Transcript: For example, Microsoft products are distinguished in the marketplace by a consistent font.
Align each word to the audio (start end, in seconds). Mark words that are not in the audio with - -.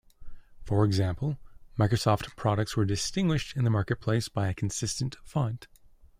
For 0.63 0.83
example, 0.83 1.37
Microsoft 1.77 2.35
products 2.35 2.75
are 2.75 2.85
distinguished 2.85 3.55
in 3.55 3.65
the 3.65 3.69
marketplace 3.69 4.29
by 4.29 4.47
a 4.49 4.53
consistent 4.55 5.15
font. 5.23 5.67